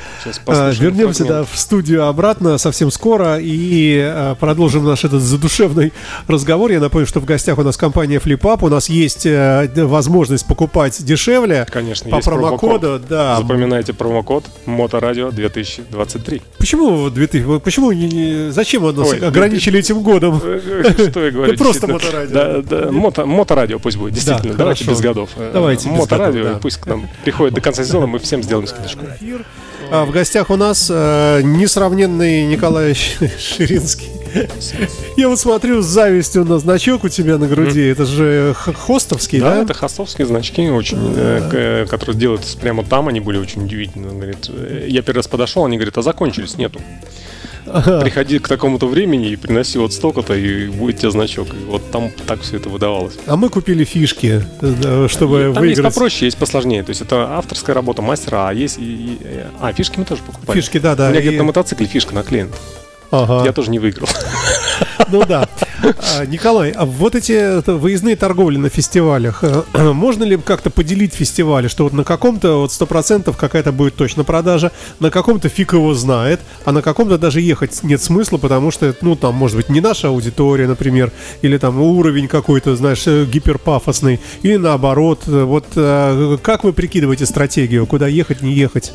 [0.47, 5.93] Э, Вернемся да, в студию обратно совсем скоро и э, продолжим наш этот задушевный
[6.27, 6.71] разговор.
[6.71, 8.65] Я напомню, что в гостях у нас компания FlipUp.
[8.65, 11.67] У нас есть э, возможность покупать дешевле.
[11.71, 13.37] Конечно, по есть промокоду, да.
[13.37, 16.41] Запоминайте промокод Моторадио 2023.
[16.57, 17.45] Почему 2000?
[17.45, 20.41] вот Почему не- зачем нас Ой, ограничили этим годом?
[20.41, 21.59] Что я говорю?
[21.59, 22.33] Просто моторадио.
[22.35, 23.27] Да, да, мото-
[23.67, 24.53] моторадио пусть будет, действительно.
[24.53, 24.97] Да, Давайте хорошо.
[25.01, 25.31] без годов.
[25.37, 26.61] Э, Давайте без Моторадио, годов, да.
[26.61, 29.01] пусть к нам приходит до конца сезона, мы всем сделаем скидочку.
[29.91, 34.09] А в гостях у нас э, несравненный Николай Ширинский.
[35.17, 37.83] Я вот смотрю с завистью на значок у тебя на груди.
[37.87, 39.63] Это же хостовский, Да, да?
[39.63, 44.09] это хостовские значки, очень, э, к- э, которые делают прямо там, они были очень удивительны.
[44.09, 46.81] Он говорит, э, я первый раз подошел, они говорят, а закончились, нету.
[48.03, 51.49] Приходи к такому-то времени и приноси вот столько-то, и будет тебе значок.
[51.49, 53.15] И вот там так все это выдавалось.
[53.27, 54.43] А мы купили фишки,
[55.09, 55.95] чтобы там есть выиграть.
[55.95, 56.83] попроще, есть посложнее.
[56.83, 58.83] То есть это авторская работа мастера, а есть и...
[58.83, 59.19] и-
[59.61, 60.59] а, фишки мы тоже покупали.
[60.61, 61.07] Фишки, да, да.
[61.07, 62.51] У меня и- где-то на мотоцикле фишка наклеена.
[63.11, 63.45] Ага.
[63.45, 64.09] Я тоже не выиграл.
[65.09, 65.46] Ну да.
[65.83, 69.63] А, Николай, а вот эти выездные торговли на фестивалях, э,
[69.93, 74.73] можно ли как-то поделить фестивали, что вот на каком-то вот 100% какая-то будет точно продажа,
[75.01, 79.17] на каком-то фиг его знает, а на каком-то даже ехать нет смысла, потому что, ну,
[79.17, 81.13] там, может быть, не наша аудитория, например,
[81.43, 85.25] или там уровень какой-то, знаешь, э, гиперпафосный, или наоборот.
[85.27, 85.67] э, Вот
[86.43, 88.93] как вы прикидываете стратегию, куда ехать, не ехать?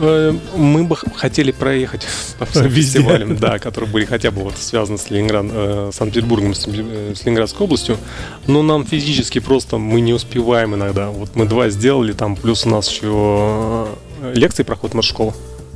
[0.00, 2.06] Э, Мы бы хотели проехать
[2.50, 2.98] всем Везде.
[2.98, 7.24] фестивалям, да, которые были хотя бы вот связаны с Ленинград, э, Санкт-Петербургом, с, э, с
[7.24, 7.98] Ленинградской областью.
[8.46, 11.08] Но нам физически просто мы не успеваем иногда.
[11.10, 13.86] Вот мы два сделали, там плюс у нас еще
[14.34, 15.34] лекции проходят мотошкола.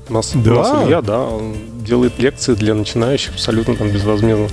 [0.08, 0.52] У нас, Да?
[0.52, 1.54] у нас Илья, да, он
[1.84, 4.48] делает лекции для начинающих абсолютно там безвозмездно.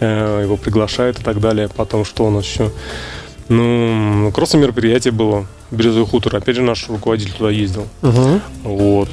[0.00, 1.68] Его приглашают и так далее.
[1.68, 2.72] Потом что у нас еще?
[3.48, 5.46] Ну, кроссовое мероприятие было.
[5.70, 6.36] Березовый хутор.
[6.36, 7.86] Опять же, наш руководитель туда ездил.
[8.02, 8.40] Ага.
[8.62, 9.10] Вот.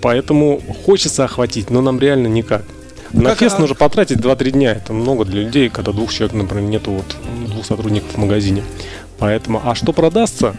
[0.00, 2.64] Поэтому хочется охватить, но нам реально никак.
[3.12, 4.72] На как, фест а- нужно потратить 2-3 дня.
[4.72, 7.16] Это много для людей, когда двух человек, например, нету вот
[7.48, 8.62] двух сотрудников в магазине.
[9.18, 10.54] Поэтому, а что продастся?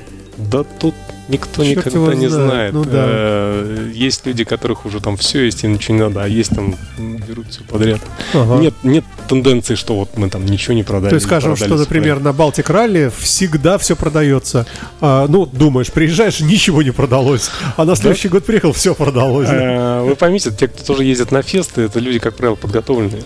[0.50, 0.96] Да тут
[1.30, 2.50] никто Чёрт никогда не знает.
[2.52, 2.74] знает.
[2.74, 3.06] Ну да.
[3.08, 6.76] Э, Есть люди, которых уже там все есть, им ничего не надо, а есть там
[6.98, 8.00] м, берут все подряд.
[8.34, 8.56] Ага.
[8.62, 11.10] Нет, нет тенденции, что вот мы там ничего не продали.
[11.10, 14.66] То есть скажем, что, например, на Балтик Ралли всегда все продается.
[15.00, 17.50] А, ну, думаешь, приезжаешь, ничего не продалось.
[17.78, 19.48] А на следующий год приехал, все продалось.
[19.50, 23.24] Э, Вы поймите, те, кто тоже ездит на фесты, это люди, как правило, подготовленные.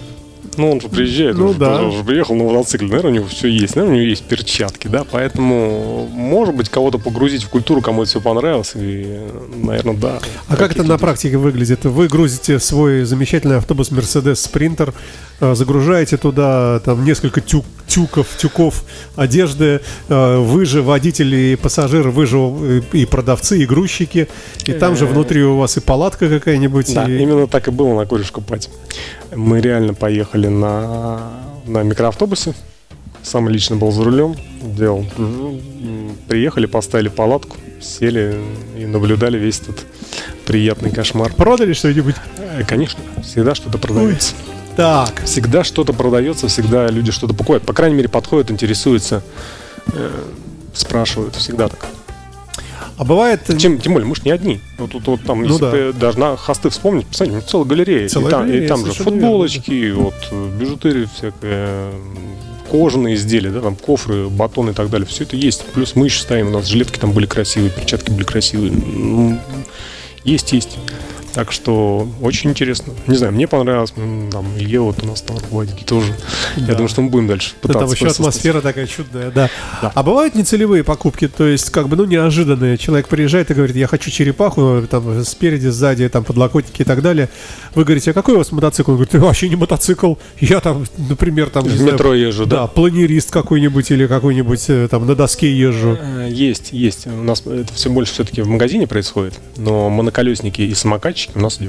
[0.58, 1.82] Ну, он же приезжает, Ну он да.
[1.84, 4.88] он же приехал на мотоцикле, наверное, у него все есть, наверное, у него есть перчатки,
[4.88, 9.20] да, поэтому, может быть, кого-то погрузить в культуру, кому это все понравилось, и,
[9.56, 10.20] наверное, да.
[10.48, 11.86] А как это на практике выглядит?
[11.86, 14.94] Вы грузите свой замечательный автобус Mercedes Sprinter,
[15.39, 17.65] э, загружаете туда там несколько тюк,
[17.96, 18.84] тюков, тюков
[19.16, 19.80] одежды.
[20.10, 24.28] Э, Вы же водители и пассажиры, вы же э, и продавцы, и грузчики.
[24.68, 26.94] И там же внутри у вас и палатка какая-нибудь.
[26.94, 28.70] Да, и- именно так и было на Корюшку Пати.
[29.36, 31.20] Мы реально поехали на,
[31.66, 32.54] на микроавтобусе.
[33.24, 35.06] Сам лично был за рулем, делал.
[36.28, 38.36] Приехали, поставили палатку, сели
[38.78, 39.86] и наблюдали весь этот
[40.46, 41.34] приятный кошмар.
[41.34, 42.16] Продали что-нибудь?
[42.38, 44.34] Э, Конечно, всегда что-то продается.
[44.76, 47.64] Так, Всегда что-то продается, всегда люди что-то покупают.
[47.64, 49.24] По крайней мере, подходят, интересуются,
[49.94, 50.10] э,
[50.74, 51.36] спрашивают.
[51.36, 51.88] Всегда так.
[52.98, 53.42] а бывает...
[53.58, 54.60] Тем, тем более, мы же не одни.
[54.78, 55.72] Вот, тут вот там, Ну если да.
[55.72, 58.10] ты даже на хосты вспомнить, посмотри, целая галерея.
[58.10, 62.18] Целая и там, галерея, и там же футболочки, вот, э, бижутерия всякая, м,
[62.70, 65.08] кожаные изделия, да, там кофры, батоны и так далее.
[65.08, 65.64] Все это есть.
[65.68, 68.74] Плюс мы еще ставим, у нас жилетки там были красивые, перчатки были красивые.
[70.24, 70.78] Есть, есть.
[71.36, 72.93] Так что очень интересно.
[73.08, 73.91] Не знаю, мне понравилось.
[74.32, 76.13] Там Илья вот у нас там руководитель тоже.
[76.56, 76.62] Да.
[76.67, 77.80] Я думаю, что мы будем дальше Да, пытаться.
[77.80, 79.50] там еще атмосфера такая чудная, да.
[79.82, 79.91] Да.
[79.93, 82.78] А бывают нецелевые покупки, то есть как бы, ну, неожиданные.
[82.78, 87.28] Человек приезжает и говорит, я хочу черепаху, там, спереди, сзади, там, подлокотники и так далее.
[87.74, 88.91] Вы говорите, а какой у вас мотоцикл?
[88.91, 90.13] Он говорит, «Ты вообще не мотоцикл.
[90.39, 92.67] Я там, например, там, В знаю, метро езжу, да, да.
[92.67, 95.98] планерист какой-нибудь или какой-нибудь э, там на доске езжу.
[96.00, 97.08] Э, Есть, есть.
[97.08, 101.60] У нас это все больше все-таки в магазине происходит, но моноколесники и самокатчики у нас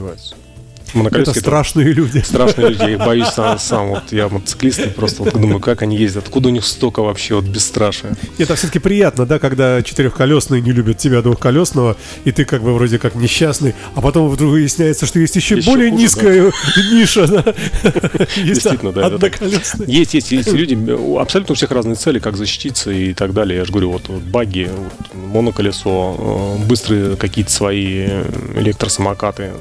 [1.02, 1.32] одеваются.
[1.32, 2.18] Это страшные люди.
[2.18, 3.88] страшные люди, я их боюсь сам, сам.
[3.88, 7.34] Вот я мотоциклист, и просто вот думаю, как они ездят, откуда у них столько вообще
[7.34, 8.14] вот бесстрашия.
[8.38, 12.98] Это все-таки приятно, да, когда четырехколесные не любят тебя двухколесного, и ты как бы вроде
[12.98, 16.52] как несчастный, а потом вдруг выясняется, что есть еще, Еще более хуже, низкая
[16.92, 17.44] ниша, да.
[18.36, 19.88] Действительно, да, это одноколесные.
[19.88, 20.76] Есть, есть, есть люди,
[21.20, 23.58] абсолютно у всех разные цели, как защититься и так далее.
[23.58, 28.24] Я же говорю, вот, вот баги, вот, моноколесо, э, быстрые какие-то свои э,
[28.56, 29.52] электросамокаты.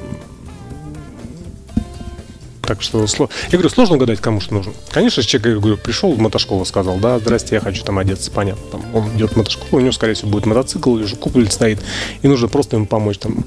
[2.66, 4.74] Так что, сло- я говорю, сложно угадать, кому что нужно.
[4.90, 8.32] Конечно, же, человек, я говорю, пришел в мотошколу, сказал, да, здрасте, я хочу там одеться,
[8.32, 8.64] понятно.
[8.72, 11.80] Там, он идет в мотошколу, у него, скорее всего, будет мотоцикл или уже куплен стоит,
[12.22, 13.46] и нужно просто ему помочь там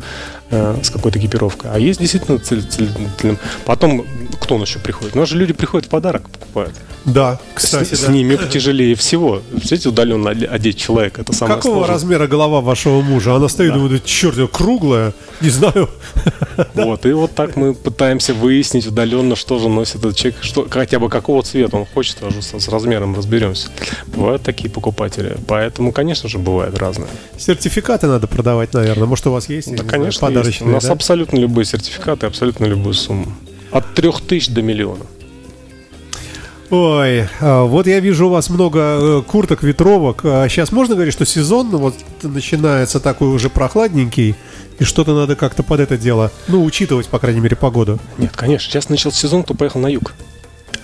[0.51, 1.71] э, с какой-то экипировкой.
[1.73, 4.07] А есть действительно цель, цель- цель- Потом,
[4.41, 5.17] кто нас еще приходит?
[5.17, 6.23] У же люди приходят в подарок
[6.65, 6.89] покупают.
[7.05, 8.13] Да, кстати, с, с да.
[8.13, 9.41] ними потяжелее всего.
[9.51, 11.95] Представляете, удаленно оде- одеть человека, это самое Какого сложное.
[11.95, 13.35] размера голова вашего мужа?
[13.35, 13.79] Она стоит, Да.
[13.79, 15.89] думает, черт, круглая, не знаю.
[16.75, 20.99] Вот, и вот так мы пытаемся выяснить удаленно, что же носит этот человек, что, хотя
[20.99, 23.69] бы какого цвета он хочет, уже с, с размером разберемся.
[24.09, 27.09] Бывают такие покупатели, поэтому, конечно же, бывает разное.
[27.39, 29.07] Сертификаты надо продавать, наверное.
[29.07, 29.69] Может, у вас есть?
[29.69, 30.23] Да, не знаю, конечно, есть.
[30.23, 30.93] У подарочные, нас да?
[30.93, 33.33] абсолютно любые сертификаты, абсолютно любую сумму.
[33.71, 35.05] От трех тысяч до миллиона.
[36.71, 40.21] Ой, а, вот я вижу у вас много э, курток, ветровок.
[40.23, 44.35] Сейчас можно говорить, что сезон ну, вот начинается такой уже прохладненький,
[44.79, 47.99] и что-то надо как-то под это дело, ну, учитывать, по крайней мере, погоду.
[48.19, 48.71] Нет, конечно.
[48.71, 50.13] Сейчас начался сезон, кто поехал на юг.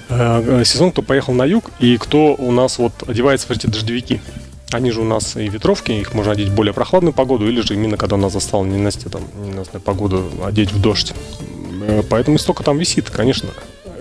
[0.09, 3.67] Э, э, Сезон, кто поехал на юг, и кто у нас вот одевается в эти
[3.67, 4.21] дождевики.
[4.71, 7.75] Они же у нас и ветровки, их можно одеть в более прохладную погоду, или же
[7.75, 11.15] именно когда нас застала ненастья, там, ненастная погода, одеть в дождь.
[12.11, 13.51] Поэтому столько там висит, конечно.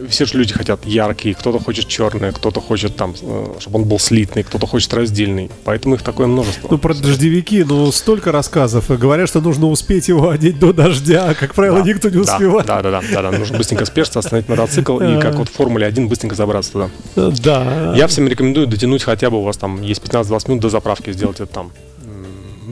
[0.10, 4.00] Все же люди хотят яркие, кто-то хочет черное, кто-то хочет там, э, чтобы он был
[4.00, 5.50] слитный, кто-то хочет раздельный.
[5.64, 6.68] Поэтому их такое множество.
[6.70, 8.90] Ну, про дождевики, ну, столько рассказов.
[8.90, 11.30] Говорят, что нужно успеть его одеть до дождя.
[11.30, 12.66] а, Как правило, Да, никто не успевает.
[12.68, 15.86] Да, да, да, да, да, нужно быстренько спешиться, остановить мотоцикл и как вот в Формуле
[15.86, 16.90] 1 быстренько забраться туда.
[17.16, 17.94] Да.
[17.96, 21.40] Я всем рекомендую дотянуть хотя бы у вас там есть 15-20 минут до заправки, сделать
[21.40, 21.72] это там.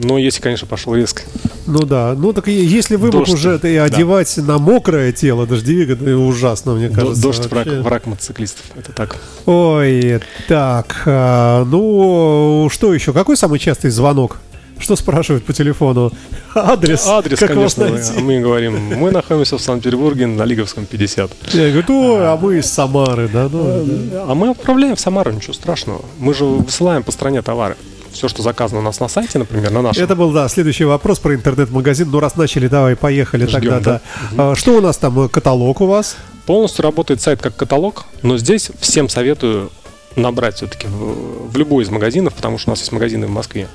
[0.02, 1.22] Но если, конечно, пошел резко.
[1.66, 2.14] Ну да.
[2.16, 3.84] Ну так если вымок Дождь, уже это и да.
[3.84, 7.22] одевать на мокрое тело дождевик, это ужасно, мне кажется.
[7.22, 7.80] Дождь враг, вообще.
[7.80, 8.64] враг мотоциклистов.
[8.76, 9.16] Это так.
[9.46, 13.12] Ой, так, а, ну что еще?
[13.12, 14.38] Какой самый частый звонок?
[14.78, 16.12] Что спрашивают по телефону?
[16.56, 17.06] Адрес.
[17.06, 18.20] Адрес, как вас конечно, найти?
[18.20, 18.74] мы, говорим.
[18.96, 21.30] Мы находимся в Санкт-Петербурге на Лиговском 50.
[21.52, 23.48] Я говорю, а мы из Самары, да?
[23.50, 24.24] Ну, да.
[24.28, 26.04] А мы отправляем в Самару, ничего страшного.
[26.18, 27.76] Мы же высылаем по стране товары.
[28.12, 30.04] Все, что заказано у нас на сайте, например, на нашем.
[30.04, 32.10] Это был, да, следующий вопрос про интернет-магазин.
[32.10, 34.00] Ну, раз начали, давай, поехали Ждем, тогда, да.
[34.32, 34.50] да.
[34.52, 35.28] А, Что у нас там?
[35.28, 36.16] Каталог у вас?
[36.46, 39.70] Полностью работает сайт как каталог, но здесь всем советую
[40.16, 43.68] набрать все-таки в, в любой из магазинов, потому что у нас есть магазины в Москве,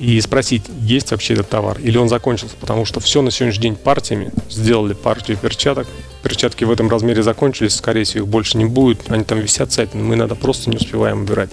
[0.00, 3.76] и спросить, есть вообще этот товар, или он закончился, потому что все на сегодняшний день
[3.76, 5.86] партиями, сделали партию перчаток,
[6.22, 9.74] перчатки в этом размере закончились, скорее всего, их больше не будет, они там висят в
[9.74, 11.50] сайте, но мы иногда просто не успеваем выбирать.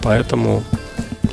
[0.00, 0.62] Поэтому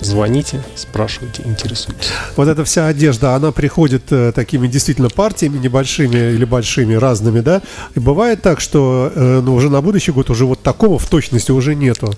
[0.01, 2.09] звоните, спрашивайте, интересуйтесь.
[2.35, 7.61] Вот эта вся одежда, она приходит э, такими действительно партиями небольшими или большими, разными, да?
[7.95, 11.51] И бывает так, что э, ну, уже на будущий год уже вот такого в точности
[11.51, 12.13] уже нету.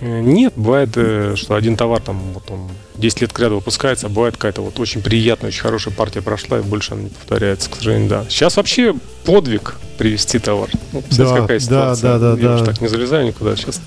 [0.00, 4.06] Э, Нет, бывает, э, что один товар там вот он 10 лет к ряду выпускается,
[4.06, 7.70] а бывает какая-то вот очень приятная, очень хорошая партия прошла, и больше она не повторяется,
[7.70, 8.24] к сожалению, да.
[8.28, 10.70] Сейчас вообще подвиг привезти товар.
[10.92, 12.18] Ну, Да, какая ситуация.
[12.18, 12.54] да, да, я да.
[12.54, 13.54] уж так не залезаю никуда.
[13.54, 13.82] Сейчас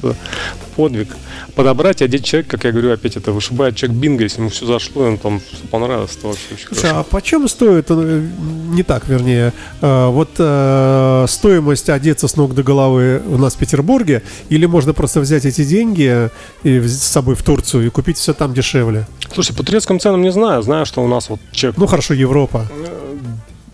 [0.76, 1.08] подвиг.
[1.56, 4.68] Подобрать и одеть человек, как я говорю, опять это вышибает человек бинго, если ему все
[4.68, 7.00] зашло, и он там все понравилось, то вообще очень Слушай, хорошо.
[7.00, 8.28] а почем стоит, э,
[8.70, 13.58] не так, вернее, э, вот э, стоимость одеться с ног до головы у нас в
[13.58, 16.30] Петербурге, или можно просто взять эти деньги
[16.62, 19.08] и с собой в Турцию и купить все там дешевле?
[19.34, 20.62] Слушай, по турецким ценам не знаю.
[20.62, 21.78] Знаю, что у нас вот человек...
[21.80, 22.68] Ну хорошо, Европа.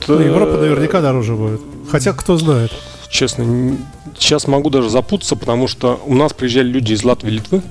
[0.08, 1.62] Ну, Европа наверняка дороже будет.
[1.90, 2.72] Хотя кто знает.
[3.10, 3.78] Честно,
[4.18, 7.62] сейчас могу даже запутаться, потому что у нас приезжали люди из Латвии и Литвы.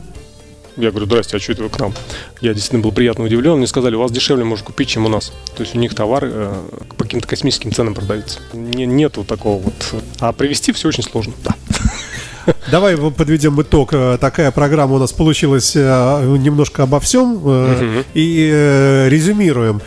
[0.77, 1.93] Я говорю, здрасте, а что это вы к нам?
[2.41, 3.57] Я действительно был приятно удивлен.
[3.57, 5.33] Мне сказали, у вас дешевле можно купить, чем у нас.
[5.57, 6.55] То есть у них товары э,
[6.97, 8.38] по каким-то космическим ценам продаются.
[8.53, 9.75] Не, нету такого вот.
[10.21, 11.33] А привезти все очень сложно.
[11.43, 11.57] Да.
[12.71, 13.91] Давай подведем итог.
[13.93, 17.41] Э, Такая программа у нас получилась э, немножко обо всем.
[17.45, 18.03] э.
[18.15, 19.81] И резюмируем,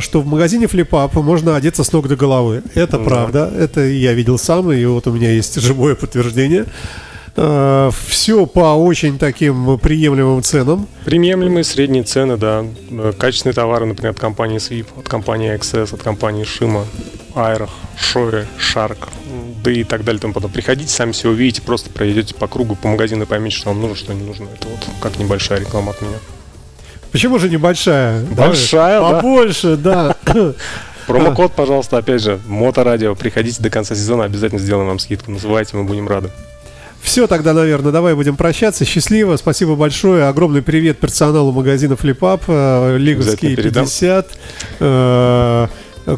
[0.00, 2.62] что в магазине Flipap можно одеться с ног до головы.
[2.74, 3.04] Это Да.
[3.04, 3.52] правда.
[3.58, 6.66] Это я видел сам, и вот у меня есть живое подтверждение.
[7.36, 10.86] Все по очень таким приемлемым ценам.
[11.04, 12.64] Приемлемые средние цены, да.
[13.18, 16.84] Качественные товары, например, от компании Sweep, от компании XS, от компании Shima,
[17.34, 18.98] Айрах, Шоя, Shark,
[19.64, 20.18] да и так далее.
[20.18, 20.54] и Тому подобное.
[20.54, 23.96] Приходите, сами все увидите, просто пройдете по кругу, по магазину и поймите, что вам нужно,
[23.96, 24.44] что не нужно.
[24.54, 26.18] Это вот как небольшая реклама от меня.
[27.10, 28.24] Почему же небольшая?
[28.24, 29.20] Большая, Давай, да.
[29.20, 30.16] Побольше, да.
[31.06, 33.14] Промокод, пожалуйста, опять же, Моторадио.
[33.14, 35.30] Приходите до конца сезона, обязательно сделаем вам скидку.
[35.30, 36.30] Называйте, мы будем рады.
[37.02, 38.84] Все тогда, наверное, давай будем прощаться.
[38.86, 39.36] Счастливо.
[39.36, 40.26] Спасибо большое.
[40.26, 43.84] Огромный привет персоналу магазина Flipap, э, Лиговский Обязательно передам.
[43.84, 44.28] 50,
[44.80, 45.68] э,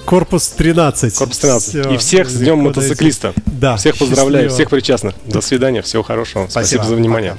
[0.05, 1.15] Корпус 13.
[1.15, 1.69] Корпус 13.
[1.69, 1.91] Всё.
[1.91, 3.33] И всех с Днем мотоциклиста.
[3.47, 3.77] Да.
[3.77, 4.55] Всех поздравляю, счастливо.
[4.55, 5.15] всех причастных.
[5.27, 6.47] До свидания, всего хорошего.
[6.49, 6.85] Спасибо, Спасибо.
[6.85, 7.37] за внимание.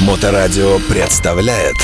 [0.00, 1.76] Моторадио представляет